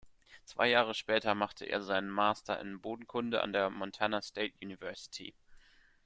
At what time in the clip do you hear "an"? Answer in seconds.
3.43-3.53